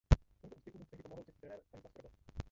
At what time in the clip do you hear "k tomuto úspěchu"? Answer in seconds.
0.09-0.77